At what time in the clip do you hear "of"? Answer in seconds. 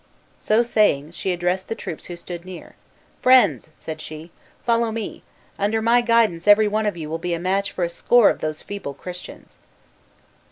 6.87-6.97, 8.31-8.39